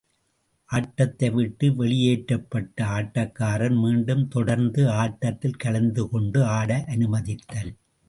ஆட்டத்தைவிட்டு 0.69 1.67
வெளியேற்றப்பட்ட 1.75 2.87
ஆட்டக்காரர் 2.95 3.77
மீண்டும் 3.77 4.25
தொடர்ந்து 4.27 4.83
ஆட்டத்தில் 4.97 5.61
கலந்துகொண்டு 5.63 6.41
ஆட 6.51 6.83
அனுமதித்தல் 6.87 7.73